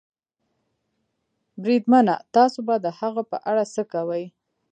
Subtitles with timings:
[1.63, 4.23] بریدمنه، تاسې به د هغه په اړه څه کوئ؟